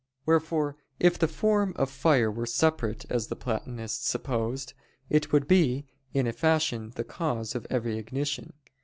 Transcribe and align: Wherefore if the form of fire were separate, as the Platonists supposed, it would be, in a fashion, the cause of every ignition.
Wherefore 0.25 0.77
if 0.99 1.19
the 1.19 1.27
form 1.27 1.73
of 1.75 1.87
fire 1.91 2.31
were 2.31 2.47
separate, 2.47 3.05
as 3.11 3.27
the 3.27 3.35
Platonists 3.35 4.09
supposed, 4.09 4.73
it 5.11 5.31
would 5.31 5.47
be, 5.47 5.85
in 6.11 6.25
a 6.25 6.33
fashion, 6.33 6.91
the 6.95 7.03
cause 7.03 7.53
of 7.53 7.67
every 7.69 7.99
ignition. 7.99 8.53